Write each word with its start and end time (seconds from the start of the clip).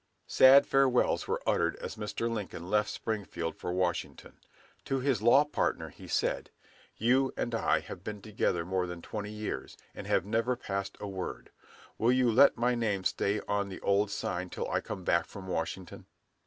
Sad 0.25 0.65
farewells 0.65 1.27
were 1.27 1.43
uttered 1.45 1.75
as 1.75 1.95
Mr. 1.95 2.27
Lincoln 2.27 2.71
left 2.71 2.89
Springfield 2.89 3.55
for 3.55 3.71
Washington. 3.71 4.39
To 4.85 4.99
his 4.99 5.21
law 5.21 5.43
partner 5.45 5.89
he 5.89 6.07
said, 6.07 6.49
"You 6.97 7.31
and 7.37 7.53
I 7.53 7.81
have 7.81 8.03
been 8.03 8.19
together 8.19 8.65
more 8.65 8.87
than 8.87 9.03
twenty 9.03 9.29
years, 9.29 9.77
and 9.93 10.07
have 10.07 10.25
never 10.25 10.55
passed 10.55 10.97
a 10.99 11.07
word. 11.07 11.51
Will 11.99 12.11
you 12.11 12.31
let 12.31 12.57
my 12.57 12.73
name 12.73 13.03
stay 13.03 13.41
on 13.41 13.69
the 13.69 13.79
old 13.81 14.09
sign 14.09 14.49
till 14.49 14.67
I 14.71 14.81
come 14.81 15.03
back 15.03 15.27
from 15.27 15.45
Washington?" 15.47 16.07